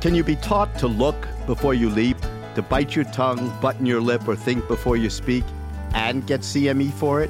Can 0.00 0.14
you 0.14 0.24
be 0.24 0.36
taught 0.36 0.78
to 0.78 0.86
look 0.86 1.28
before 1.46 1.74
you 1.74 1.90
leap, 1.90 2.16
to 2.54 2.62
bite 2.62 2.96
your 2.96 3.04
tongue, 3.04 3.54
button 3.60 3.84
your 3.84 4.00
lip, 4.00 4.26
or 4.26 4.34
think 4.34 4.66
before 4.66 4.96
you 4.96 5.10
speak, 5.10 5.44
and 5.92 6.26
get 6.26 6.40
CME 6.40 6.90
for 6.94 7.20
it? 7.20 7.28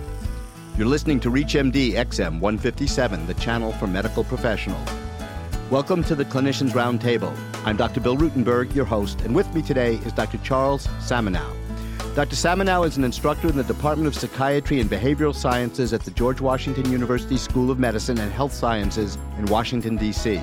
You're 0.79 0.87
listening 0.87 1.19
to 1.21 1.33
ReachMD 1.33 1.95
XM 1.95 2.39
157, 2.39 3.27
the 3.27 3.35
channel 3.35 3.73
for 3.73 3.89
medical 3.89 4.23
professionals. 4.23 4.89
Welcome 5.69 6.05
to 6.05 6.15
the 6.15 6.25
Clinicians 6.25 6.71
Roundtable. 6.71 7.37
I'm 7.65 7.77
Dr. 7.77 8.01
Bill 8.01 8.17
Rutenberg, 8.17 8.73
your 8.73 8.85
host, 8.85 9.21
and 9.23 9.35
with 9.35 9.53
me 9.53 9.63
today 9.63 9.95
is 10.05 10.13
Dr. 10.13 10.39
Charles 10.39 10.87
Samenow. 11.01 11.57
Dr. 12.15 12.37
Samenow 12.37 12.87
is 12.87 12.97
an 12.97 13.03
instructor 13.03 13.49
in 13.49 13.57
the 13.57 13.65
Department 13.65 14.07
of 14.07 14.15
Psychiatry 14.15 14.79
and 14.81 14.89
Behavioral 14.89 15.35
Sciences 15.35 15.93
at 15.93 16.03
the 16.03 16.13
George 16.13 16.41
Washington 16.41 16.89
University 16.93 17.37
School 17.37 17.73
of 17.73 17.81
Medicine 17.81 18.19
and 18.21 18.31
Health 18.31 18.53
Sciences 18.53 19.19
in 19.39 19.47
Washington, 19.47 19.97
D.C. 19.97 20.41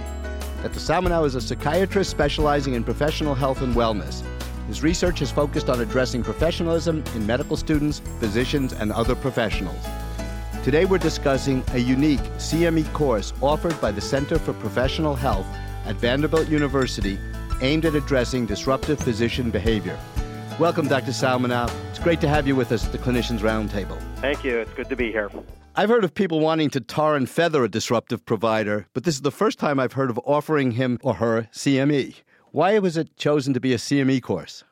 Dr. 0.64 0.80
Samenow 0.80 1.26
is 1.26 1.36
a 1.36 1.42
psychiatrist 1.42 2.10
specializing 2.10 2.74
in 2.74 2.84
professional 2.84 3.36
health 3.36 3.62
and 3.62 3.76
wellness. 3.76 4.24
His 4.68 4.82
research 4.82 5.22
is 5.22 5.30
focused 5.30 5.70
on 5.70 5.82
addressing 5.82 6.24
professionalism 6.24 7.04
in 7.14 7.28
medical 7.28 7.56
students, 7.56 8.00
physicians, 8.20 8.74
and 8.74 8.92
other 8.92 9.16
professionals. 9.16 9.86
Today 10.64 10.86
we're 10.86 10.98
discussing 10.98 11.64
a 11.74 11.78
unique 11.78 12.24
CME 12.38 12.92
course 12.92 13.34
offered 13.40 13.80
by 13.80 13.92
the 13.92 14.02
Center 14.02 14.40
for 14.40 14.54
Professional 14.54 15.16
Health 15.16 15.46
at 15.86 15.96
Vanderbilt 15.98 16.50
University 16.50 17.20
aimed 17.62 17.86
at 17.86 17.94
addressing 17.94 18.48
disruptive 18.48 19.00
physician 19.00 19.52
behavior. 19.52 19.98
Welcome, 20.60 20.88
Dr. 20.88 21.12
Samenow. 21.12 21.72
It's 21.92 22.00
great 22.00 22.20
to 22.22 22.28
have 22.28 22.48
you 22.48 22.56
with 22.56 22.72
us 22.72 22.84
at 22.84 22.92
the 22.92 22.98
Clinicians 22.98 23.40
Roundtable. 23.40 24.02
Thank 24.18 24.44
you. 24.44 24.58
It's 24.58 24.74
good 24.74 24.90
to 24.90 24.96
be 24.96 25.12
here. 25.12 25.30
I've 25.80 25.90
heard 25.90 26.04
of 26.04 26.16
people 26.16 26.40
wanting 26.40 26.72
to 26.72 26.82
tar 26.82 27.16
and 27.16 27.30
feather 27.30 27.64
a 27.64 27.70
disruptive 27.70 28.26
provider, 28.26 28.88
but 28.96 29.04
this 29.04 29.14
is 29.14 29.22
the 29.22 29.30
first 29.30 29.60
time 29.60 29.80
I've 29.80 29.94
heard 29.94 30.10
of 30.10 30.20
offering 30.26 30.72
him 30.72 30.98
or 31.04 31.14
her 31.14 31.50
CME. 31.54 32.16
Why 32.50 32.80
was 32.80 32.98
it 32.98 33.16
chosen 33.16 33.54
to 33.54 33.60
be 33.60 33.74
a 33.74 33.78
CME 33.78 34.24
course? 34.24 34.64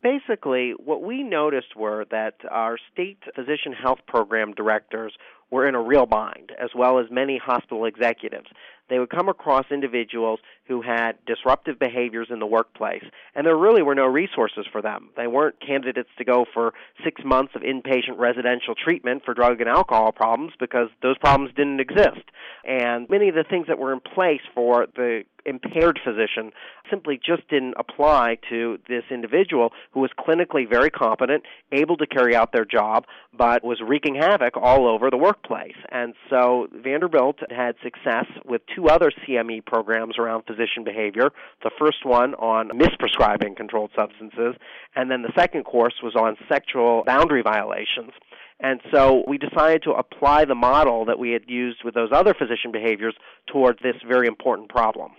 Basically, 0.00 0.72
what 0.78 1.02
we 1.02 1.24
noticed 1.24 1.74
were 1.74 2.04
that 2.12 2.34
our 2.52 2.78
state 2.92 3.18
physician 3.34 3.72
health 3.72 3.98
program 4.06 4.52
directors 4.52 5.14
were 5.50 5.66
in 5.66 5.74
a 5.74 5.82
real 5.82 6.06
bind, 6.06 6.52
as 6.62 6.70
well 6.72 7.00
as 7.00 7.06
many 7.10 7.36
hospital 7.36 7.84
executives 7.84 8.46
they 8.88 8.98
would 8.98 9.10
come 9.10 9.28
across 9.28 9.64
individuals 9.70 10.40
who 10.66 10.82
had 10.82 11.12
disruptive 11.26 11.78
behaviors 11.78 12.28
in 12.30 12.38
the 12.38 12.46
workplace, 12.46 13.04
and 13.34 13.46
there 13.46 13.56
really 13.56 13.82
were 13.82 13.94
no 13.94 14.06
resources 14.06 14.66
for 14.70 14.82
them. 14.82 15.10
They 15.16 15.26
weren't 15.26 15.60
candidates 15.60 16.10
to 16.18 16.24
go 16.24 16.44
for 16.52 16.72
six 17.02 17.22
months 17.24 17.52
of 17.54 17.62
inpatient 17.62 18.18
residential 18.18 18.74
treatment 18.74 19.22
for 19.24 19.34
drug 19.34 19.60
and 19.60 19.68
alcohol 19.68 20.12
problems 20.12 20.52
because 20.58 20.88
those 21.02 21.18
problems 21.18 21.54
didn't 21.54 21.80
exist. 21.80 22.30
And 22.64 23.08
many 23.08 23.28
of 23.28 23.34
the 23.34 23.44
things 23.44 23.66
that 23.68 23.78
were 23.78 23.92
in 23.92 24.00
place 24.00 24.40
for 24.54 24.86
the 24.94 25.24
impaired 25.46 25.98
physician 26.04 26.52
simply 26.90 27.20
just 27.24 27.48
didn't 27.48 27.74
apply 27.78 28.38
to 28.48 28.78
this 28.88 29.04
individual 29.10 29.72
who 29.92 30.00
was 30.00 30.10
clinically 30.18 30.68
very 30.68 30.90
competent, 30.90 31.42
able 31.72 31.96
to 31.96 32.06
carry 32.06 32.34
out 32.34 32.52
their 32.52 32.64
job, 32.64 33.04
but 33.36 33.64
was 33.64 33.80
wreaking 33.86 34.14
havoc 34.14 34.56
all 34.56 34.86
over 34.86 35.10
the 35.10 35.16
workplace. 35.16 35.76
And 35.90 36.14
so 36.30 36.68
Vanderbilt 36.72 37.38
had 37.50 37.74
success 37.82 38.26
with 38.44 38.62
two 38.74 38.88
other 38.88 39.10
CME 39.10 39.64
programs 39.64 40.18
around 40.18 40.44
physician 40.46 40.84
behavior. 40.84 41.30
The 41.62 41.70
first 41.78 42.04
one 42.04 42.34
on 42.34 42.70
misprescribing 42.70 43.56
controlled 43.56 43.90
substances, 43.96 44.54
and 44.94 45.10
then 45.10 45.22
the 45.22 45.32
second 45.36 45.64
course 45.64 45.94
was 46.02 46.14
on 46.14 46.36
sexual 46.48 47.02
boundary 47.04 47.42
violations. 47.42 48.12
And 48.60 48.80
so 48.92 49.24
we 49.26 49.38
decided 49.38 49.82
to 49.82 49.92
apply 49.92 50.44
the 50.44 50.54
model 50.54 51.04
that 51.06 51.18
we 51.18 51.32
had 51.32 51.42
used 51.48 51.78
with 51.84 51.94
those 51.94 52.10
other 52.12 52.34
physician 52.34 52.72
behaviors 52.72 53.14
towards 53.52 53.80
this 53.82 53.96
very 54.06 54.26
important 54.26 54.68
problem. 54.68 55.12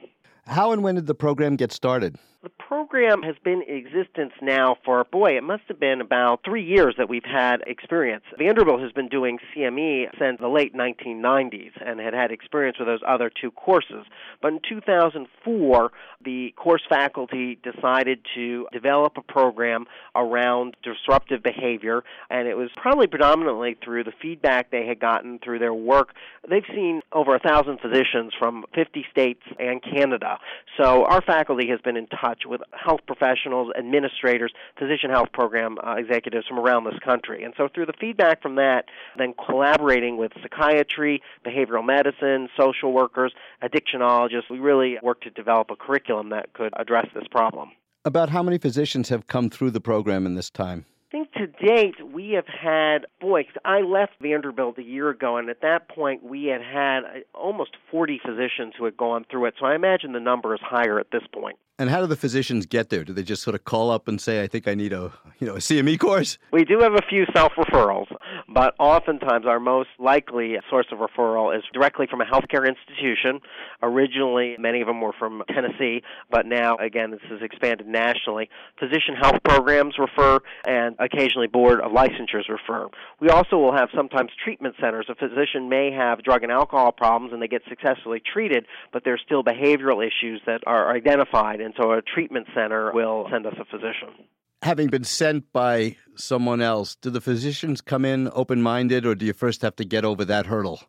How 0.48 0.72
and 0.72 0.84
when 0.84 0.96
did 0.96 1.08
the 1.08 1.16
program 1.16 1.56
get 1.56 1.72
started? 1.72 2.18
The 2.46 2.52
program 2.52 3.24
has 3.24 3.36
been 3.44 3.64
in 3.68 3.76
existence 3.76 4.34
now 4.40 4.78
for, 4.86 5.04
boy, 5.04 5.36
it 5.36 5.42
must 5.42 5.64
have 5.68 5.80
been 5.80 6.00
about 6.00 6.42
three 6.46 6.64
years 6.64 6.94
that 7.00 7.10
we've 7.10 7.26
had 7.26 7.64
experience. 7.66 8.24
Vanderbilt 8.38 8.82
has 8.82 8.92
been 8.92 9.08
doing 9.08 9.40
CME 9.52 10.16
since 10.20 10.40
the 10.40 10.48
late 10.48 10.76
1990s 10.76 11.72
and 11.84 12.00
had 12.00 12.14
had 12.14 12.32
experience 12.32 12.78
with 12.78 12.88
those 12.88 13.00
other 13.08 13.32
two 13.32 13.50
courses. 13.50 14.06
But 14.44 14.54
in 14.54 14.60
2004, 14.70 15.92
the 16.24 16.54
course 16.56 16.84
faculty 16.88 17.58
decided 17.64 18.20
to 18.36 18.68
develop 18.72 19.14
a 19.18 19.24
program 19.24 19.86
around 20.16 20.78
disruptive 20.84 21.42
behavior, 21.42 22.04
and 22.30 22.48
it 22.48 22.56
was 22.56 22.70
probably 22.78 23.08
predominantly 23.08 23.76
through 23.84 24.04
the 24.04 24.14
feedback 24.22 24.70
they 24.70 24.86
had 24.86 25.00
gotten 25.00 25.40
through 25.40 25.58
their 25.58 25.74
work. 25.74 26.10
They've 26.48 26.62
seen 26.76 27.02
over 27.12 27.34
a 27.34 27.40
thousand 27.40 27.80
physicians 27.80 28.34
from 28.38 28.66
50 28.76 29.04
states 29.10 29.42
and 29.58 29.82
Canada. 29.82 30.38
So 30.80 31.06
our 31.06 31.24
faculty 31.24 31.70
has 31.70 31.82
been 31.82 31.98
in 31.98 32.06
touch 32.06 32.35
touch 32.36 32.50
with 32.50 32.62
health 32.72 33.02
professionals, 33.08 33.72
administrators, 33.78 34.54
physician 34.78 35.10
health 35.10 35.30
program 35.34 35.78
uh, 35.86 35.96
executives 35.96 36.46
from 36.48 36.60
around 36.60 36.86
this 36.86 37.00
country. 37.04 37.44
And 37.44 37.54
so 37.58 37.68
through 37.74 37.86
the 37.86 37.94
feedback 38.00 38.42
from 38.42 38.56
that, 38.56 38.86
then 39.18 39.34
collaborating 39.46 40.18
with 40.18 40.32
psychiatry, 40.42 41.22
behavioral 41.46 41.86
medicine, 41.86 42.50
social 42.60 42.94
workers, 42.94 43.34
addictionologists, 43.64 44.50
we 44.50 44.60
really 44.60 44.98
worked 45.02 45.24
to 45.24 45.30
develop 45.30 45.70
a 45.72 45.76
curriculum 45.76 46.30
that 46.30 46.54
could 46.54 46.74
address 46.78 47.08
this 47.14 47.28
problem. 47.30 47.72
About 48.04 48.30
how 48.30 48.44
many 48.44 48.58
physicians 48.58 49.10
have 49.10 49.28
come 49.28 49.50
through 49.50 49.72
the 49.72 49.82
program 49.82 50.26
in 50.26 50.36
this 50.36 50.50
time? 50.50 50.86
I 51.10 51.18
think 51.18 51.32
to 51.34 51.48
date 51.48 51.96
we 52.14 52.32
have 52.32 52.48
had 52.48 53.06
boy 53.22 53.46
I 53.64 53.82
left 53.82 54.14
Vanderbilt 54.22 54.78
a 54.80 54.84
year 54.84 55.10
ago 55.10 55.38
and 55.38 55.50
at 55.50 55.62
that 55.62 55.88
point 55.88 56.24
we 56.24 56.46
had 56.46 56.62
had 56.62 57.06
uh, 57.06 57.38
almost 57.38 57.78
40 57.90 58.20
physicians 58.26 58.74
who 58.78 58.84
had 58.84 58.98
gone 58.98 59.26
through 59.32 59.46
it 59.46 59.54
so 59.58 59.66
I 59.66 59.76
imagine 59.76 60.12
the 60.12 60.20
number 60.20 60.54
is 60.54 60.60
higher 60.62 61.00
at 61.00 61.12
this 61.12 61.22
point. 61.32 61.58
And 61.78 61.90
how 61.90 62.00
do 62.00 62.08
the 62.08 62.16
physicians 62.16 62.66
get 62.66 62.90
there? 62.90 63.04
Do 63.04 63.12
they 63.12 63.22
just 63.22 63.44
sort 63.44 63.54
of 63.54 63.66
call 63.66 63.92
up 63.92 64.08
and 64.08 64.22
say, 64.22 64.42
"I 64.42 64.48
think 64.48 64.66
I 64.66 64.76
need 64.76 64.94
a, 64.94 65.12
you 65.40 65.48
know, 65.48 65.56
a 65.56 65.62
CME 65.62 65.98
course"? 65.98 66.38
We 66.54 66.64
do 66.64 66.80
have 66.80 66.94
a 66.94 67.02
few 67.10 67.26
self 67.36 67.52
referrals, 67.58 68.08
but 68.48 68.76
oftentimes 68.80 69.46
our 69.46 69.60
most 69.60 69.90
likely 70.00 70.56
source 70.70 70.86
of 70.94 71.00
referral 71.00 71.54
is 71.54 71.66
directly 71.74 72.08
from 72.10 72.22
a 72.22 72.26
healthcare 72.26 72.66
institution. 72.66 73.42
Originally, 73.84 74.56
many 74.58 74.80
of 74.80 74.88
them 74.88 75.02
were 75.02 75.12
from 75.12 75.44
Tennessee, 75.54 76.02
but 76.32 76.46
now 76.46 76.78
again 76.78 77.12
this 77.12 77.20
is 77.30 77.42
expanded 77.42 77.88
nationally. 77.88 78.50
Physician 78.80 79.16
health 79.22 79.44
programs 79.44 79.96
refer, 80.00 80.40
and 80.66 80.96
occasionally 81.00 81.48
board 81.48 81.82
of 81.82 81.92
licensures 81.92 82.48
refer. 82.48 82.88
We 83.20 83.28
also 83.28 83.58
will 83.58 83.76
have 83.76 83.90
sometimes 83.94 84.32
treatment 84.42 84.76
centers. 84.80 85.08
A 85.10 85.16
physician 85.16 85.68
may 85.68 85.92
have 85.92 86.24
drug 86.24 86.44
and 86.44 86.54
alcohol 86.54 86.94
problems, 86.94 87.34
and 87.34 87.42
they 87.42 87.50
get 87.50 87.64
successfully 87.68 88.22
treated, 88.22 88.66
but 88.94 89.04
there's 89.04 89.22
still 89.26 89.44
behavioral 89.44 90.00
issues 90.02 90.42
that 90.46 90.62
are 90.66 90.96
identified 90.96 91.65
and 91.66 91.74
so 91.82 91.92
a 91.92 92.02
treatment 92.02 92.46
center 92.54 92.92
will 92.94 93.28
send 93.32 93.48
us 93.48 93.56
a 93.60 93.66
physician. 93.66 94.28
Having 94.62 94.90
been 94.90 95.04
sent 95.04 95.52
by 95.52 95.98
someone 96.16 96.62
else, 96.62 96.96
do 96.96 97.10
the 97.10 97.20
physicians 97.20 97.82
come 97.82 98.06
in 98.06 98.30
open 98.34 98.62
minded 98.62 99.04
or 99.06 99.16
do 99.16 99.26
you 99.26 99.34
first 99.34 99.64
have 99.64 99.76
to 99.78 99.84
get 99.84 100.06
over 100.06 100.24
that 100.26 100.46
hurdle? 100.46 100.82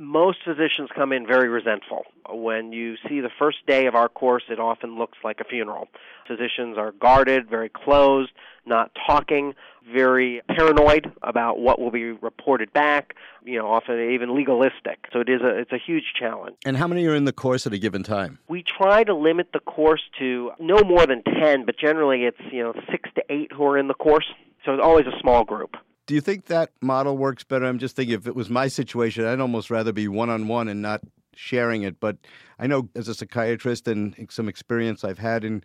Most 0.00 0.38
physicians 0.42 0.88
come 0.94 1.12
in 1.12 1.26
very 1.26 1.50
resentful. 1.50 2.06
When 2.30 2.72
you 2.72 2.96
see 3.06 3.20
the 3.20 3.28
first 3.38 3.58
day 3.66 3.84
of 3.84 3.94
our 3.94 4.08
course, 4.08 4.44
it 4.48 4.58
often 4.58 4.96
looks 4.96 5.18
like 5.22 5.40
a 5.40 5.44
funeral. 5.44 5.88
Physicians 6.26 6.78
are 6.78 6.92
guarded, 6.92 7.50
very 7.50 7.68
closed, 7.68 8.30
not 8.64 8.92
talking, 9.06 9.52
very 9.92 10.40
paranoid 10.48 11.12
about 11.22 11.58
what 11.58 11.78
will 11.78 11.90
be 11.90 12.12
reported 12.12 12.72
back, 12.72 13.14
you 13.44 13.58
know, 13.58 13.70
often 13.70 14.10
even 14.10 14.34
legalistic. 14.34 15.04
So 15.12 15.20
it 15.20 15.28
is 15.28 15.42
a 15.42 15.58
it's 15.58 15.72
a 15.72 15.78
huge 15.78 16.14
challenge. 16.18 16.56
And 16.64 16.78
how 16.78 16.86
many 16.86 17.06
are 17.06 17.14
in 17.14 17.26
the 17.26 17.32
course 17.34 17.66
at 17.66 17.74
a 17.74 17.78
given 17.78 18.02
time? 18.02 18.38
We 18.48 18.62
try 18.62 19.04
to 19.04 19.14
limit 19.14 19.48
the 19.52 19.60
course 19.60 20.02
to 20.18 20.52
no 20.58 20.78
more 20.78 21.06
than 21.06 21.22
10, 21.24 21.66
but 21.66 21.76
generally 21.78 22.24
it's, 22.24 22.40
you 22.50 22.62
know, 22.62 22.72
6 22.90 23.10
to 23.16 23.22
8 23.28 23.52
who 23.52 23.64
are 23.64 23.76
in 23.76 23.88
the 23.88 23.94
course. 23.94 24.32
So 24.64 24.72
it's 24.72 24.82
always 24.82 25.06
a 25.06 25.18
small 25.20 25.44
group. 25.44 25.76
Do 26.10 26.16
you 26.16 26.20
think 26.20 26.46
that 26.46 26.72
model 26.80 27.16
works 27.16 27.44
better? 27.44 27.66
I'm 27.66 27.78
just 27.78 27.94
thinking 27.94 28.16
if 28.16 28.26
it 28.26 28.34
was 28.34 28.50
my 28.50 28.66
situation, 28.66 29.24
I'd 29.24 29.38
almost 29.38 29.70
rather 29.70 29.92
be 29.92 30.08
one 30.08 30.28
on 30.28 30.48
one 30.48 30.66
and 30.66 30.82
not 30.82 31.02
sharing 31.36 31.82
it. 31.82 32.00
But 32.00 32.16
I 32.58 32.66
know 32.66 32.88
as 32.96 33.06
a 33.06 33.14
psychiatrist 33.14 33.86
and 33.86 34.26
some 34.28 34.48
experience 34.48 35.04
I've 35.04 35.20
had 35.20 35.44
in 35.44 35.62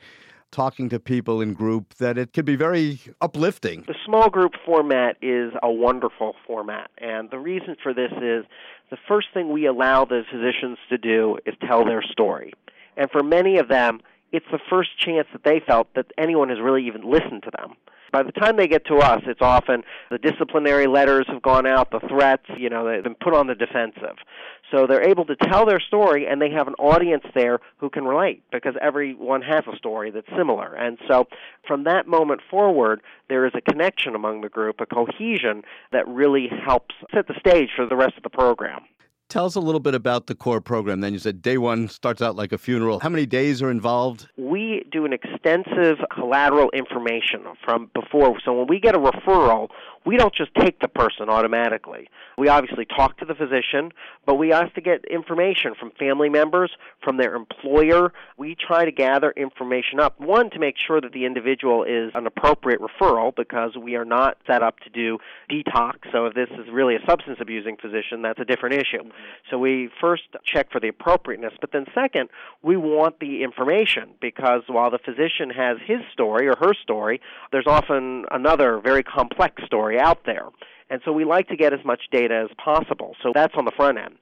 talking 0.51 0.87
to 0.89 0.99
people 0.99 1.41
in 1.41 1.55
group 1.55 1.95
that 1.95 2.19
it 2.19 2.33
can 2.33 2.45
be 2.45 2.55
very 2.55 2.99
uplifting. 3.21 3.85
The 3.87 3.95
small 4.05 4.29
group 4.29 4.51
format 4.63 5.17
is 5.19 5.51
a 5.63 5.71
wonderful 5.71 6.35
format, 6.45 6.91
and 6.99 7.31
the 7.31 7.39
reason 7.39 7.75
for 7.81 7.91
this 7.91 8.11
is 8.11 8.45
the 8.91 8.97
first 9.07 9.29
thing 9.33 9.51
we 9.51 9.65
allow 9.65 10.05
the 10.05 10.21
physicians 10.31 10.77
to 10.89 10.99
do 10.99 11.39
is 11.47 11.55
tell 11.67 11.83
their 11.83 12.03
story. 12.03 12.53
And 12.97 13.09
for 13.09 13.23
many 13.23 13.57
of 13.57 13.67
them, 13.67 13.99
it's 14.31 14.45
the 14.51 14.59
first 14.69 14.91
chance 14.99 15.27
that 15.33 15.43
they 15.43 15.59
felt 15.65 15.91
that 15.95 16.05
anyone 16.19 16.49
has 16.49 16.59
really 16.61 16.85
even 16.85 17.01
listened 17.09 17.41
to 17.45 17.51
them. 17.57 17.77
By 18.11 18.23
the 18.23 18.31
time 18.31 18.57
they 18.57 18.67
get 18.67 18.85
to 18.87 18.97
us, 18.97 19.21
it's 19.25 19.41
often 19.41 19.83
the 20.09 20.17
disciplinary 20.17 20.87
letters 20.87 21.25
have 21.27 21.41
gone 21.41 21.65
out, 21.65 21.91
the 21.91 21.99
threats, 22.07 22.45
you 22.57 22.69
know, 22.69 22.89
they've 22.89 23.03
been 23.03 23.15
put 23.15 23.33
on 23.33 23.47
the 23.47 23.55
defensive. 23.55 24.17
So 24.71 24.87
they're 24.87 25.07
able 25.07 25.25
to 25.25 25.35
tell 25.35 25.65
their 25.65 25.79
story 25.79 26.25
and 26.27 26.41
they 26.41 26.49
have 26.51 26.67
an 26.67 26.73
audience 26.75 27.23
there 27.33 27.59
who 27.77 27.89
can 27.89 28.05
relate 28.05 28.43
because 28.51 28.75
everyone 28.81 29.41
has 29.41 29.63
a 29.71 29.75
story 29.77 30.11
that's 30.11 30.27
similar. 30.37 30.73
And 30.73 30.97
so 31.07 31.27
from 31.67 31.83
that 31.83 32.07
moment 32.07 32.41
forward, 32.49 33.01
there 33.29 33.45
is 33.45 33.53
a 33.55 33.61
connection 33.61 34.15
among 34.15 34.41
the 34.41 34.49
group, 34.49 34.81
a 34.81 34.85
cohesion 34.85 35.63
that 35.91 36.07
really 36.07 36.49
helps 36.65 36.95
set 37.13 37.27
the 37.27 37.35
stage 37.39 37.69
for 37.75 37.85
the 37.85 37.95
rest 37.95 38.17
of 38.17 38.23
the 38.23 38.29
program. 38.29 38.81
Tell 39.35 39.45
us 39.45 39.55
a 39.55 39.59
little 39.59 39.81
bit 39.81 39.93
about 39.93 40.27
the 40.27 40.33
core 40.33 40.61
program. 40.61 41.01
Then 41.01 41.11
you 41.11 41.19
said 41.19 41.41
day 41.41 41.57
one 41.57 41.89
starts 41.89 42.21
out 42.21 42.37
like 42.37 42.53
a 42.53 42.57
funeral. 42.57 43.01
How 43.01 43.09
many 43.09 43.25
days 43.25 43.61
are 43.61 43.69
involved? 43.69 44.29
We 44.37 44.85
do 44.93 45.03
an 45.03 45.11
extensive 45.11 45.97
collateral 46.09 46.69
information 46.69 47.43
from 47.61 47.91
before. 47.93 48.39
So 48.45 48.53
when 48.53 48.67
we 48.67 48.79
get 48.79 48.95
a 48.95 48.97
referral, 48.97 49.67
we 50.05 50.17
don't 50.17 50.33
just 50.33 50.53
take 50.55 50.79
the 50.79 50.87
person 50.87 51.29
automatically. 51.29 52.09
We 52.37 52.47
obviously 52.47 52.85
talk 52.85 53.17
to 53.19 53.25
the 53.25 53.33
physician, 53.33 53.91
but 54.25 54.35
we 54.35 54.53
ask 54.53 54.73
to 54.75 54.81
get 54.81 55.03
information 55.05 55.73
from 55.79 55.91
family 55.91 56.29
members, 56.29 56.71
from 57.03 57.17
their 57.17 57.35
employer. 57.35 58.13
We 58.37 58.55
try 58.55 58.85
to 58.85 58.91
gather 58.91 59.31
information 59.31 59.99
up. 59.99 60.19
One, 60.19 60.49
to 60.51 60.59
make 60.59 60.75
sure 60.77 61.01
that 61.01 61.11
the 61.11 61.25
individual 61.25 61.83
is 61.83 62.11
an 62.13 62.27
appropriate 62.27 62.81
referral 62.81 63.35
because 63.35 63.75
we 63.75 63.95
are 63.95 64.05
not 64.05 64.37
set 64.45 64.61
up 64.61 64.79
to 64.81 64.89
do 64.89 65.17
detox. 65.49 66.11
So 66.11 66.25
if 66.25 66.33
this 66.33 66.49
is 66.51 66.71
really 66.71 66.95
a 66.95 67.05
substance 67.07 67.37
abusing 67.41 67.77
physician, 67.77 68.21
that's 68.21 68.39
a 68.39 68.45
different 68.45 68.75
issue. 68.75 69.09
So 69.49 69.57
we 69.57 69.89
first 69.99 70.23
check 70.43 70.71
for 70.71 70.79
the 70.79 70.89
appropriateness, 70.89 71.53
but 71.59 71.71
then 71.71 71.85
second, 71.95 72.29
we 72.61 72.77
want 72.77 73.19
the 73.19 73.43
information 73.43 74.09
because 74.21 74.63
while 74.67 74.91
the 74.91 74.99
physician 74.99 75.49
has 75.49 75.77
his 75.85 75.99
story 76.11 76.47
or 76.47 76.55
her 76.59 76.73
story, 76.73 77.21
there's 77.51 77.67
often 77.67 78.25
another 78.31 78.79
very 78.79 79.03
complex 79.03 79.63
out 79.99 80.25
there. 80.25 80.47
And 80.89 81.01
so 81.03 81.11
we 81.11 81.25
like 81.25 81.47
to 81.47 81.57
get 81.57 81.73
as 81.73 81.83
much 81.83 82.01
data 82.11 82.47
as 82.49 82.55
possible. 82.63 83.15
So 83.23 83.31
that's 83.33 83.53
on 83.57 83.65
the 83.65 83.71
front 83.71 83.97
end. 83.97 84.15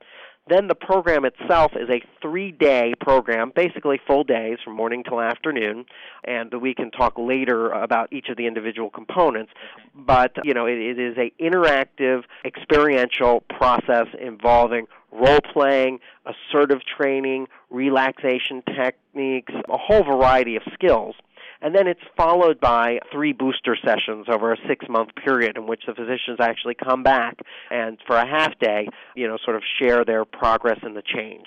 Then 0.50 0.68
the 0.68 0.76
program 0.76 1.24
itself 1.24 1.72
is 1.74 1.90
a 1.90 2.02
three 2.22 2.52
day 2.52 2.94
program, 3.00 3.54
basically 3.56 4.00
full 4.06 4.26
days 4.26 4.58
from 4.64 4.76
morning 4.76 5.04
till 5.08 5.22
afternoon, 5.22 5.86
and 6.26 6.54
we 6.62 6.76
can 6.76 6.92
talk 6.92 7.14
later 7.18 7.70
about 7.70 8.12
each 8.12 8.28
of 8.28 8.36
the 8.36 8.46
individual 8.46 8.90
components. 8.90 9.54
But, 9.96 10.34
you 10.44 10.54
know, 10.54 10.66
it, 10.66 10.78
it 10.78 11.00
is 11.00 11.18
a 11.18 11.32
interactive, 11.42 12.24
experiential 12.44 13.42
process 13.58 14.08
involving 14.20 14.88
role 15.14 15.40
playing, 15.54 16.00
assertive 16.26 16.80
training, 16.98 17.48
relaxation 17.70 18.64
techniques, 18.76 19.54
a 19.70 19.78
whole 19.78 20.04
variety 20.04 20.58
of 20.58 20.64
skills 20.74 21.16
and 21.64 21.74
then 21.74 21.88
it's 21.88 22.02
followed 22.16 22.60
by 22.60 23.00
three 23.12 23.32
booster 23.32 23.76
sessions 23.84 24.28
over 24.30 24.52
a 24.52 24.58
six 24.68 24.86
month 24.90 25.10
period 25.16 25.58
in 25.58 25.66
which 25.66 25.84
the 25.88 25.96
physicians 25.96 26.38
actually 26.40 26.76
come 26.76 27.02
back 27.02 27.40
and 27.72 27.98
for 28.06 28.18
a 28.18 28.28
half 28.28 28.60
day, 28.60 28.88
you 29.16 29.28
know, 29.28 29.38
sort 29.44 29.56
of 29.56 29.64
share 29.82 30.06
their 30.06 30.26
progress 30.26 30.80
and 30.84 30.96
the 30.96 31.02
change. 31.02 31.46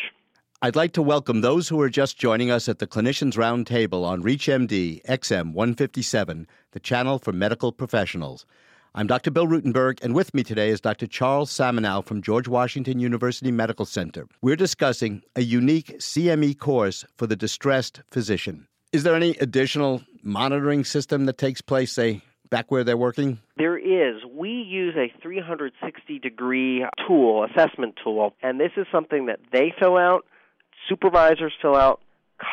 I'd 0.62 0.74
like 0.74 0.92
to 0.92 1.02
welcome 1.02 1.42
those 1.42 1.68
who 1.68 1.78
are 1.82 1.90
just 1.90 2.18
joining 2.18 2.50
us 2.50 2.66
at 2.66 2.78
the 2.78 2.86
Clinicians 2.86 3.34
Roundtable 3.34 4.04
on 4.04 4.22
ReachMD 4.22 5.04
XM 5.04 5.52
157, 5.52 6.46
the 6.72 6.80
channel 6.80 7.18
for 7.18 7.32
medical 7.32 7.70
professionals. 7.70 8.46
I'm 8.94 9.06
Dr. 9.06 9.30
Bill 9.30 9.46
Rutenberg, 9.46 10.02
and 10.02 10.14
with 10.14 10.32
me 10.32 10.42
today 10.42 10.70
is 10.70 10.80
Dr. 10.80 11.06
Charles 11.06 11.52
Samenow 11.52 12.02
from 12.02 12.22
George 12.22 12.48
Washington 12.48 12.98
University 12.98 13.52
Medical 13.52 13.84
Center. 13.84 14.26
We're 14.40 14.56
discussing 14.56 15.20
a 15.36 15.42
unique 15.42 15.98
CME 15.98 16.58
course 16.58 17.04
for 17.18 17.26
the 17.26 17.36
distressed 17.36 18.00
physician. 18.10 18.66
Is 18.96 19.02
there 19.02 19.14
any 19.14 19.32
additional 19.32 20.00
monitoring 20.22 20.82
system 20.82 21.26
that 21.26 21.36
takes 21.36 21.60
place, 21.60 21.92
say, 21.92 22.22
back 22.48 22.70
where 22.70 22.82
they're 22.82 22.96
working? 22.96 23.40
There 23.58 23.76
is. 23.76 24.22
We 24.24 24.48
use 24.48 24.94
a 24.96 25.12
360 25.20 26.18
degree 26.18 26.82
tool, 27.06 27.44
assessment 27.44 27.96
tool, 28.02 28.32
and 28.42 28.58
this 28.58 28.70
is 28.74 28.86
something 28.90 29.26
that 29.26 29.40
they 29.52 29.74
fill 29.78 29.98
out, 29.98 30.24
supervisors 30.88 31.52
fill 31.60 31.76
out, 31.76 32.00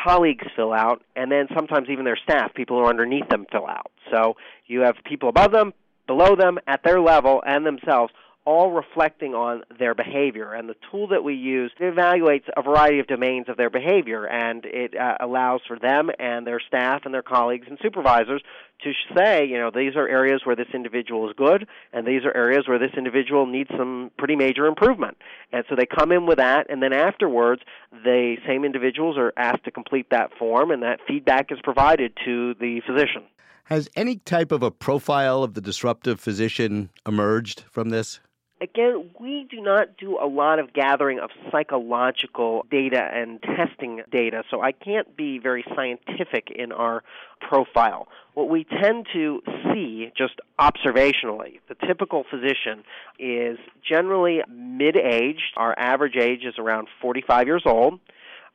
colleagues 0.04 0.44
fill 0.54 0.74
out, 0.74 1.02
and 1.16 1.32
then 1.32 1.46
sometimes 1.54 1.88
even 1.88 2.04
their 2.04 2.18
staff, 2.22 2.52
people 2.52 2.76
who 2.76 2.84
are 2.84 2.90
underneath 2.90 3.30
them, 3.30 3.46
fill 3.50 3.66
out. 3.66 3.90
So 4.12 4.34
you 4.66 4.80
have 4.80 4.96
people 5.06 5.30
above 5.30 5.50
them, 5.50 5.72
below 6.06 6.36
them, 6.36 6.58
at 6.66 6.82
their 6.84 7.00
level, 7.00 7.42
and 7.46 7.64
themselves 7.64 8.12
all 8.46 8.72
reflecting 8.72 9.34
on 9.34 9.62
their 9.78 9.94
behavior. 9.94 10.52
And 10.52 10.68
the 10.68 10.76
tool 10.90 11.08
that 11.08 11.24
we 11.24 11.34
use 11.34 11.72
evaluates 11.80 12.44
a 12.56 12.62
variety 12.62 12.98
of 13.00 13.06
domains 13.06 13.48
of 13.48 13.56
their 13.56 13.70
behavior, 13.70 14.26
and 14.26 14.64
it 14.66 14.94
uh, 14.96 15.16
allows 15.20 15.62
for 15.66 15.78
them 15.78 16.10
and 16.18 16.46
their 16.46 16.60
staff 16.60 17.02
and 17.04 17.14
their 17.14 17.22
colleagues 17.22 17.66
and 17.68 17.78
supervisors 17.82 18.42
to 18.82 18.92
say, 19.16 19.46
you 19.46 19.56
know, 19.56 19.70
these 19.74 19.96
are 19.96 20.06
areas 20.06 20.42
where 20.44 20.56
this 20.56 20.68
individual 20.74 21.28
is 21.28 21.34
good, 21.36 21.66
and 21.92 22.06
these 22.06 22.24
are 22.24 22.36
areas 22.36 22.68
where 22.68 22.78
this 22.78 22.90
individual 22.96 23.46
needs 23.46 23.70
some 23.78 24.10
pretty 24.18 24.36
major 24.36 24.66
improvement. 24.66 25.16
And 25.52 25.64
so 25.68 25.76
they 25.76 25.86
come 25.86 26.12
in 26.12 26.26
with 26.26 26.38
that, 26.38 26.66
and 26.68 26.82
then 26.82 26.92
afterwards, 26.92 27.62
the 27.92 28.36
same 28.46 28.64
individuals 28.64 29.16
are 29.16 29.32
asked 29.36 29.64
to 29.64 29.70
complete 29.70 30.10
that 30.10 30.30
form, 30.38 30.70
and 30.70 30.82
that 30.82 31.00
feedback 31.08 31.50
is 31.50 31.58
provided 31.62 32.12
to 32.24 32.54
the 32.54 32.82
physician. 32.86 33.22
Has 33.64 33.88
any 33.96 34.16
type 34.16 34.52
of 34.52 34.62
a 34.62 34.70
profile 34.70 35.42
of 35.42 35.54
the 35.54 35.62
disruptive 35.62 36.20
physician 36.20 36.90
emerged 37.06 37.64
from 37.70 37.88
this? 37.88 38.20
Again, 38.64 39.10
we 39.20 39.46
do 39.50 39.60
not 39.60 39.98
do 39.98 40.16
a 40.18 40.26
lot 40.26 40.58
of 40.58 40.72
gathering 40.72 41.18
of 41.18 41.28
psychological 41.52 42.64
data 42.70 43.10
and 43.12 43.38
testing 43.42 44.00
data, 44.10 44.42
so 44.50 44.62
I 44.62 44.72
can't 44.72 45.14
be 45.18 45.38
very 45.38 45.66
scientific 45.76 46.50
in 46.50 46.72
our 46.72 47.02
profile. 47.46 48.08
What 48.32 48.48
we 48.48 48.64
tend 48.64 49.06
to 49.12 49.42
see 49.70 50.10
just 50.16 50.40
observationally, 50.58 51.60
the 51.68 51.74
typical 51.86 52.24
physician 52.30 52.84
is 53.18 53.58
generally 53.86 54.40
mid 54.48 54.96
aged. 54.96 55.52
Our 55.58 55.78
average 55.78 56.16
age 56.16 56.44
is 56.46 56.54
around 56.58 56.88
45 57.02 57.46
years 57.46 57.64
old. 57.66 58.00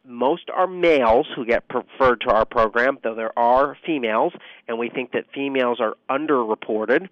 Most 0.04 0.50
are 0.52 0.66
males 0.66 1.28
who 1.36 1.46
get 1.46 1.68
preferred 1.68 2.22
to 2.22 2.32
our 2.32 2.46
program, 2.46 2.98
though 3.04 3.14
there 3.14 3.38
are 3.38 3.78
females, 3.86 4.34
and 4.68 4.80
we 4.80 4.90
think 4.90 5.12
that 5.12 5.26
females 5.36 5.80
are 5.80 5.94
underreported. 6.10 7.10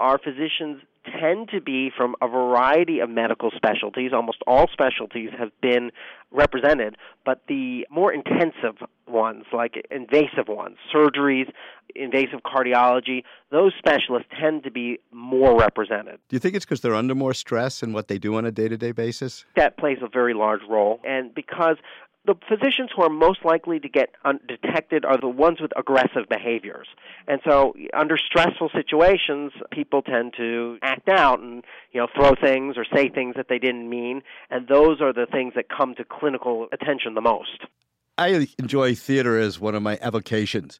Our 0.00 0.18
physicians 0.18 0.82
tend 1.20 1.48
to 1.50 1.60
be 1.60 1.90
from 1.96 2.14
a 2.20 2.28
variety 2.28 3.00
of 3.00 3.10
medical 3.10 3.50
specialties. 3.54 4.12
Almost 4.12 4.38
all 4.46 4.66
specialties 4.72 5.30
have 5.38 5.50
been 5.60 5.90
represented, 6.30 6.96
but 7.24 7.42
the 7.48 7.86
more 7.90 8.12
intensive 8.12 8.86
ones, 9.08 9.44
like 9.52 9.86
invasive 9.90 10.48
ones, 10.48 10.76
surgeries, 10.94 11.50
invasive 11.96 12.40
cardiology, 12.46 13.24
those 13.50 13.72
specialists 13.78 14.28
tend 14.40 14.62
to 14.64 14.70
be 14.70 14.98
more 15.12 15.58
represented. 15.58 16.18
Do 16.28 16.36
you 16.36 16.40
think 16.40 16.54
it's 16.54 16.64
because 16.64 16.80
they're 16.80 16.94
under 16.94 17.14
more 17.14 17.34
stress 17.34 17.82
in 17.82 17.92
what 17.92 18.08
they 18.08 18.18
do 18.18 18.36
on 18.36 18.44
a 18.44 18.52
day 18.52 18.68
to 18.68 18.76
day 18.76 18.92
basis? 18.92 19.44
That 19.56 19.76
plays 19.76 19.98
a 20.02 20.08
very 20.08 20.34
large 20.34 20.62
role. 20.68 21.00
And 21.04 21.34
because 21.34 21.76
the 22.26 22.34
physicians 22.48 22.90
who 22.94 23.02
are 23.02 23.08
most 23.08 23.44
likely 23.44 23.80
to 23.80 23.88
get 23.88 24.10
undetected 24.24 25.04
are 25.04 25.18
the 25.18 25.28
ones 25.28 25.60
with 25.60 25.70
aggressive 25.76 26.28
behaviors. 26.28 26.86
And 27.26 27.40
so, 27.44 27.74
under 27.94 28.18
stressful 28.18 28.70
situations, 28.74 29.52
people 29.70 30.02
tend 30.02 30.34
to 30.36 30.78
act 30.82 31.08
out 31.08 31.40
and, 31.40 31.64
you 31.92 32.00
know, 32.00 32.08
throw 32.14 32.34
things 32.34 32.76
or 32.76 32.84
say 32.94 33.08
things 33.08 33.36
that 33.36 33.46
they 33.48 33.58
didn't 33.58 33.88
mean, 33.88 34.22
and 34.50 34.68
those 34.68 35.00
are 35.00 35.12
the 35.12 35.26
things 35.26 35.54
that 35.56 35.66
come 35.68 35.94
to 35.94 36.04
clinical 36.04 36.68
attention 36.72 37.14
the 37.14 37.20
most. 37.20 37.64
I 38.18 38.48
enjoy 38.58 38.94
theater 38.94 39.38
as 39.38 39.58
one 39.58 39.74
of 39.74 39.82
my 39.82 39.98
avocations. 40.02 40.78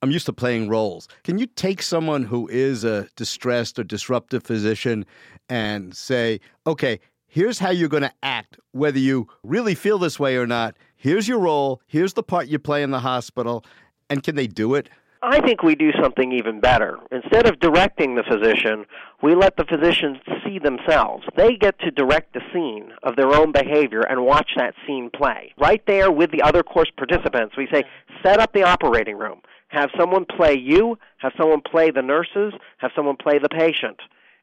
I'm 0.00 0.12
used 0.12 0.26
to 0.26 0.32
playing 0.32 0.68
roles. 0.68 1.08
Can 1.24 1.38
you 1.38 1.46
take 1.46 1.82
someone 1.82 2.22
who 2.22 2.46
is 2.48 2.84
a 2.84 3.08
distressed 3.16 3.80
or 3.80 3.84
disruptive 3.84 4.44
physician 4.44 5.04
and 5.48 5.96
say, 5.96 6.40
okay, 6.68 7.00
here's 7.28 7.58
how 7.58 7.70
you're 7.70 7.88
going 7.88 8.02
to 8.02 8.12
act, 8.22 8.58
whether 8.72 8.98
you 8.98 9.28
really 9.44 9.74
feel 9.74 9.98
this 9.98 10.18
way 10.18 10.36
or 10.36 10.46
not. 10.46 10.74
Here's 10.96 11.28
your 11.28 11.38
role. 11.38 11.80
Here's 11.86 12.14
the 12.14 12.22
part 12.22 12.48
you 12.48 12.58
play 12.58 12.82
in 12.82 12.90
the 12.90 13.00
hospital. 13.00 13.64
And 14.10 14.22
can 14.24 14.34
they 14.34 14.46
do 14.48 14.74
it? 14.74 14.88
I 15.22 15.40
think 15.40 15.62
we 15.62 15.74
do 15.74 15.90
something 16.00 16.32
even 16.32 16.60
better. 16.60 16.96
Instead 17.10 17.48
of 17.48 17.58
directing 17.58 18.14
the 18.14 18.22
physician, 18.22 18.86
we 19.22 19.34
let 19.34 19.56
the 19.56 19.64
physician 19.64 20.20
see 20.44 20.58
themselves. 20.58 21.24
They 21.36 21.56
get 21.56 21.78
to 21.80 21.90
direct 21.90 22.34
the 22.34 22.40
scene 22.52 22.92
of 23.02 23.16
their 23.16 23.34
own 23.34 23.50
behavior 23.52 24.02
and 24.02 24.24
watch 24.24 24.50
that 24.56 24.74
scene 24.86 25.10
play. 25.12 25.52
Right 25.58 25.82
there 25.86 26.12
with 26.12 26.30
the 26.30 26.42
other 26.42 26.62
course 26.62 26.90
participants, 26.96 27.56
we 27.56 27.68
say, 27.72 27.82
set 28.22 28.38
up 28.38 28.52
the 28.52 28.62
operating 28.62 29.18
room. 29.18 29.40
Have 29.68 29.90
someone 29.98 30.24
play 30.24 30.56
you, 30.56 30.98
have 31.18 31.32
someone 31.36 31.62
play 31.62 31.90
the 31.90 32.00
nurses, 32.00 32.54
have 32.78 32.92
someone 32.94 33.16
play 33.16 33.38
the 33.38 33.48
patient, 33.48 33.98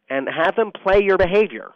and 0.10 0.28
have 0.30 0.56
them 0.56 0.72
play 0.84 1.02
your 1.02 1.18
behavior 1.18 1.72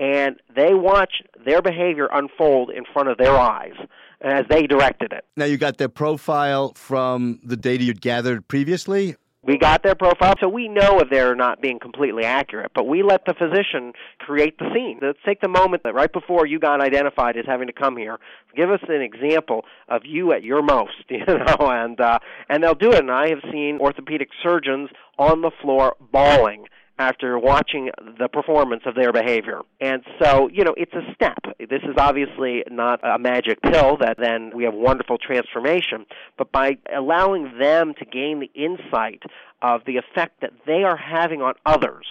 and 0.00 0.40
they 0.56 0.72
watch 0.74 1.22
their 1.44 1.60
behavior 1.62 2.08
unfold 2.10 2.70
in 2.70 2.84
front 2.92 3.10
of 3.10 3.18
their 3.18 3.36
eyes 3.36 3.74
as 4.22 4.44
they 4.48 4.66
directed 4.66 5.12
it. 5.12 5.24
Now, 5.36 5.44
you 5.44 5.58
got 5.58 5.76
their 5.76 5.88
profile 5.88 6.72
from 6.74 7.38
the 7.44 7.56
data 7.56 7.84
you'd 7.84 8.00
gathered 8.00 8.48
previously? 8.48 9.16
We 9.42 9.56
got 9.56 9.82
their 9.82 9.94
profile, 9.94 10.34
so 10.38 10.50
we 10.50 10.68
know 10.68 11.00
if 11.00 11.08
they're 11.08 11.34
not 11.34 11.62
being 11.62 11.78
completely 11.78 12.24
accurate, 12.24 12.72
but 12.74 12.86
we 12.86 13.02
let 13.02 13.24
the 13.24 13.32
physician 13.32 13.94
create 14.18 14.58
the 14.58 14.70
scene. 14.74 14.98
Let's 15.00 15.18
take 15.24 15.40
the 15.40 15.48
moment 15.48 15.82
that 15.84 15.94
right 15.94 16.12
before 16.12 16.46
you 16.46 16.58
got 16.58 16.82
identified 16.82 17.38
as 17.38 17.46
having 17.46 17.66
to 17.66 17.72
come 17.72 17.96
here, 17.96 18.18
give 18.54 18.70
us 18.70 18.80
an 18.86 19.00
example 19.00 19.64
of 19.88 20.02
you 20.04 20.32
at 20.32 20.44
your 20.44 20.60
most, 20.62 20.92
you 21.08 21.24
know, 21.24 21.56
and 21.58 21.98
uh, 21.98 22.18
and 22.50 22.62
they'll 22.62 22.74
do 22.74 22.92
it. 22.92 22.98
And 22.98 23.10
I 23.10 23.30
have 23.30 23.40
seen 23.50 23.78
orthopedic 23.80 24.28
surgeons 24.42 24.90
on 25.18 25.40
the 25.40 25.50
floor 25.62 25.96
bawling 26.12 26.66
after 27.00 27.38
watching 27.38 27.90
the 28.18 28.28
performance 28.28 28.82
of 28.84 28.94
their 28.94 29.10
behavior. 29.10 29.62
And 29.80 30.02
so, 30.22 30.50
you 30.52 30.64
know, 30.64 30.74
it's 30.76 30.92
a 30.92 31.14
step. 31.14 31.38
This 31.58 31.80
is 31.82 31.96
obviously 31.96 32.62
not 32.70 33.00
a 33.02 33.18
magic 33.18 33.62
pill 33.62 33.96
that 34.00 34.18
then 34.18 34.52
we 34.54 34.64
have 34.64 34.74
wonderful 34.74 35.16
transformation, 35.16 36.04
but 36.36 36.52
by 36.52 36.76
allowing 36.94 37.58
them 37.58 37.94
to 37.98 38.04
gain 38.04 38.40
the 38.40 38.50
insight 38.54 39.22
of 39.62 39.80
the 39.86 39.96
effect 39.96 40.42
that 40.42 40.52
they 40.66 40.84
are 40.84 40.98
having 40.98 41.40
on 41.40 41.54
others, 41.64 42.06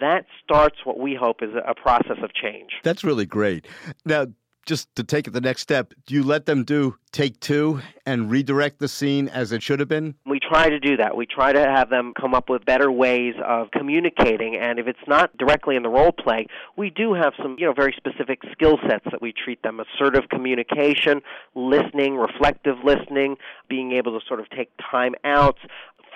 that 0.00 0.26
starts 0.44 0.78
what 0.84 0.98
we 0.98 1.14
hope 1.14 1.40
is 1.40 1.50
a 1.66 1.74
process 1.74 2.18
of 2.22 2.34
change. 2.34 2.70
That's 2.82 3.04
really 3.04 3.26
great. 3.26 3.66
Now, 4.04 4.26
just 4.66 4.94
to 4.96 5.04
take 5.04 5.26
it 5.28 5.30
the 5.30 5.40
next 5.40 5.62
step, 5.62 5.94
do 6.06 6.14
you 6.14 6.22
let 6.22 6.44
them 6.46 6.64
do 6.64 6.96
take 7.12 7.40
two 7.40 7.80
and 8.04 8.30
redirect 8.30 8.78
the 8.78 8.88
scene 8.88 9.28
as 9.28 9.52
it 9.52 9.62
should 9.62 9.80
have 9.80 9.88
been? 9.88 10.14
We 10.26 10.40
try 10.40 10.68
to 10.68 10.78
do 10.78 10.96
that. 10.98 11.16
We 11.16 11.24
try 11.24 11.52
to 11.52 11.60
have 11.60 11.88
them 11.88 12.12
come 12.20 12.34
up 12.34 12.50
with 12.50 12.64
better 12.64 12.90
ways 12.90 13.34
of 13.44 13.70
communicating, 13.70 14.56
and 14.56 14.78
if 14.78 14.86
it's 14.86 14.98
not 15.06 15.34
directly 15.38 15.76
in 15.76 15.82
the 15.82 15.88
role 15.88 16.12
play, 16.12 16.46
we 16.76 16.90
do 16.90 17.14
have 17.14 17.32
some, 17.40 17.56
you 17.58 17.66
know, 17.66 17.72
very 17.72 17.94
specific 17.96 18.40
skill 18.52 18.78
sets 18.88 19.04
that 19.10 19.22
we 19.22 19.32
treat 19.32 19.62
them: 19.62 19.80
assertive 19.80 20.28
communication, 20.28 21.22
listening, 21.54 22.16
reflective 22.16 22.76
listening, 22.84 23.36
being 23.68 23.92
able 23.92 24.18
to 24.18 24.26
sort 24.26 24.40
of 24.40 24.50
take 24.50 24.70
time 24.90 25.14
outs, 25.24 25.60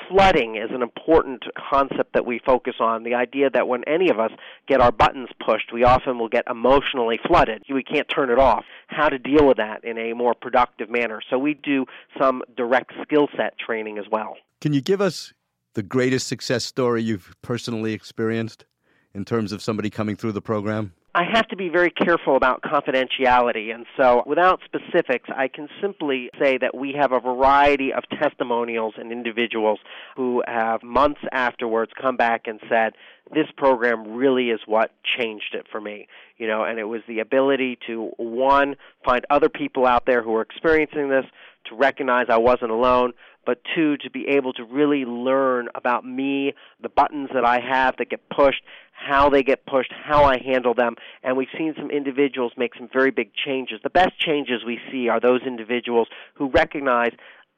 flooding 0.08 0.56
is 0.56 0.70
an 0.72 0.82
important 0.82 1.44
concept 1.70 2.14
that 2.14 2.26
we 2.26 2.40
focus 2.44 2.74
on. 2.80 3.04
The 3.04 3.14
idea 3.14 3.50
that 3.50 3.68
when 3.68 3.82
any 3.86 4.10
of 4.10 4.18
us 4.18 4.30
get 4.68 4.80
our 4.80 4.92
buttons 4.92 5.28
pushed, 5.44 5.72
we 5.72 5.84
often 5.84 6.18
will 6.18 6.28
get 6.28 6.44
emotionally 6.48 7.18
flooded. 7.26 7.64
We 7.72 7.82
can't 7.82 8.08
turn 8.08 8.30
it 8.30 8.38
off. 8.38 8.64
How 8.88 9.08
to 9.08 9.18
deal 9.18 9.46
with 9.46 9.56
that 9.58 9.84
in 9.84 9.98
a 9.98 10.12
more 10.14 10.34
productive 10.34 10.90
manner. 10.90 11.20
So 11.30 11.38
we 11.38 11.54
do 11.54 11.86
some 12.20 12.42
direct 12.56 12.92
skill 13.02 13.28
set 13.36 13.58
training 13.58 13.98
as 13.98 14.06
well. 14.10 14.36
Can 14.60 14.72
you 14.72 14.80
give 14.80 15.00
us 15.00 15.32
the 15.74 15.82
greatest 15.82 16.26
success 16.26 16.64
story 16.64 17.02
you've 17.02 17.34
personally 17.42 17.92
experienced 17.92 18.64
in 19.14 19.24
terms 19.24 19.52
of 19.52 19.62
somebody 19.62 19.90
coming 19.90 20.16
through 20.16 20.32
the 20.32 20.42
program? 20.42 20.92
I 21.12 21.24
have 21.24 21.48
to 21.48 21.56
be 21.56 21.68
very 21.68 21.90
careful 21.90 22.36
about 22.36 22.62
confidentiality, 22.62 23.74
and 23.74 23.84
so 23.96 24.22
without 24.26 24.60
specifics, 24.64 25.28
I 25.34 25.48
can 25.48 25.68
simply 25.80 26.30
say 26.40 26.56
that 26.58 26.76
we 26.76 26.92
have 26.92 27.10
a 27.10 27.18
variety 27.18 27.92
of 27.92 28.04
testimonials 28.20 28.94
and 28.96 29.10
individuals 29.10 29.80
who 30.16 30.40
have 30.46 30.84
months 30.84 31.20
afterwards 31.32 31.90
come 32.00 32.16
back 32.16 32.42
and 32.46 32.60
said, 32.68 32.92
This 33.34 33.48
program 33.56 34.14
really 34.14 34.50
is 34.50 34.60
what 34.66 34.92
changed 35.18 35.54
it 35.54 35.66
for 35.72 35.80
me. 35.80 36.06
You 36.38 36.46
know, 36.46 36.62
and 36.62 36.78
it 36.78 36.84
was 36.84 37.00
the 37.08 37.18
ability 37.18 37.78
to, 37.88 38.12
one, 38.16 38.76
find 39.04 39.26
other 39.30 39.48
people 39.48 39.86
out 39.86 40.06
there 40.06 40.22
who 40.22 40.36
are 40.36 40.42
experiencing 40.42 41.08
this, 41.08 41.24
to 41.66 41.74
recognize 41.74 42.26
I 42.28 42.38
wasn't 42.38 42.70
alone, 42.70 43.12
but 43.44 43.60
two, 43.74 43.96
to 43.98 44.10
be 44.10 44.28
able 44.28 44.52
to 44.54 44.64
really 44.64 45.04
learn 45.04 45.68
about 45.74 46.04
me, 46.04 46.54
the 46.82 46.88
buttons 46.88 47.30
that 47.34 47.44
I 47.44 47.58
have 47.60 47.96
that 47.98 48.10
get 48.10 48.28
pushed, 48.30 48.62
how 49.00 49.30
they 49.30 49.42
get 49.42 49.66
pushed, 49.66 49.92
how 49.92 50.24
I 50.24 50.38
handle 50.38 50.74
them, 50.74 50.96
and 51.22 51.36
we've 51.36 51.48
seen 51.56 51.74
some 51.76 51.90
individuals 51.90 52.52
make 52.56 52.74
some 52.76 52.88
very 52.92 53.10
big 53.10 53.32
changes. 53.34 53.80
The 53.82 53.90
best 53.90 54.18
changes 54.18 54.62
we 54.64 54.78
see 54.92 55.08
are 55.08 55.20
those 55.20 55.40
individuals 55.46 56.08
who 56.34 56.50
recognize 56.50 57.12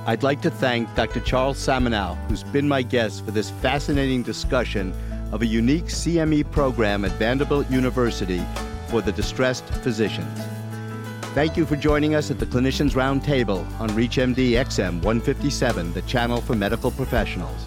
I'd 0.07 0.23
like 0.23 0.40
to 0.42 0.50
thank 0.50 0.92
Dr. 0.95 1.21
Charles 1.21 1.59
Samenow, 1.59 2.16
who's 2.26 2.42
been 2.42 2.66
my 2.66 2.83
guest 2.83 3.25
for 3.25 3.30
this 3.30 3.50
fascinating 3.50 4.23
discussion 4.23 4.95
of 5.33 5.42
a 5.42 5.47
unique 5.47 5.85
CME 5.87 6.50
program 6.50 7.04
at 7.04 7.12
Vanderbilt 7.12 7.71
University 7.71 8.42
for 8.88 9.00
the 9.00 9.12
distressed 9.12 9.66
physicians. 9.85 10.40
Thank 11.35 11.57
you 11.57 11.64
for 11.64 11.76
joining 11.76 12.16
us 12.16 12.30
at 12.30 12.40
the 12.40 12.47
Clinicians 12.47 12.95
Roundtable 12.95 13.64
on 13.78 13.90
ReachMD 13.90 14.52
XM 14.52 14.95
157, 15.02 15.92
the 15.92 16.02
channel 16.02 16.40
for 16.40 16.57
medical 16.57 16.90
professionals. 16.90 17.64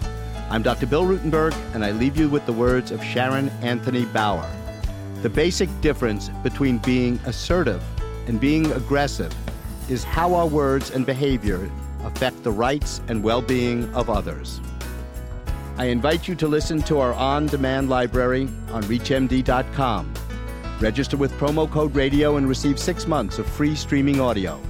I'm 0.50 0.62
Dr. 0.62 0.86
Bill 0.86 1.04
Rutenberg, 1.04 1.54
and 1.74 1.82
I 1.82 1.92
leave 1.92 2.18
you 2.18 2.28
with 2.28 2.44
the 2.44 2.52
words 2.52 2.90
of 2.90 3.02
Sharon 3.02 3.48
Anthony 3.62 4.04
Bower. 4.04 4.48
The 5.22 5.30
basic 5.30 5.70
difference 5.80 6.28
between 6.42 6.76
being 6.78 7.18
assertive 7.24 7.82
and 8.26 8.38
being 8.38 8.70
aggressive 8.72 9.34
is 9.88 10.04
how 10.04 10.34
our 10.34 10.46
words 10.46 10.90
and 10.90 11.06
behavior 11.06 11.70
affect 12.04 12.42
the 12.42 12.52
rights 12.52 13.00
and 13.08 13.22
well 13.22 13.42
being 13.42 13.92
of 13.94 14.10
others. 14.10 14.60
I 15.76 15.86
invite 15.86 16.28
you 16.28 16.34
to 16.36 16.46
listen 16.46 16.82
to 16.82 17.00
our 17.00 17.12
on 17.14 17.46
demand 17.46 17.88
library 17.88 18.48
on 18.70 18.82
ReachMD.com 18.84 20.14
Register 20.80 21.16
with 21.16 21.32
promo 21.34 21.70
code 21.70 21.94
radio 21.94 22.36
and 22.36 22.48
receive 22.48 22.78
six 22.78 23.06
months 23.06 23.38
of 23.38 23.46
free 23.46 23.74
streaming 23.74 24.20
audio. 24.20 24.60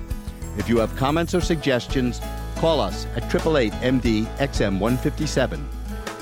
If 0.59 0.69
you 0.69 0.79
have 0.79 0.95
comments 0.97 1.35
or 1.35 1.41
suggestions, 1.41 2.21
call 2.57 2.81
us 2.81 3.07
at 3.17 3.25
888 3.25 3.73
MD 3.73 4.27
XM 4.37 4.79
157. 4.79 5.67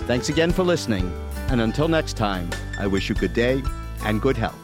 Thanks 0.07 0.29
again 0.29 0.53
for 0.53 0.63
listening, 0.63 1.13
and 1.49 1.61
until 1.61 1.89
next 1.89 2.17
time, 2.17 2.49
I 2.79 2.87
wish 2.87 3.09
you 3.09 3.15
good 3.15 3.35
day 3.35 3.63
and 4.05 4.23
good 4.23 4.37
health. 4.37 4.62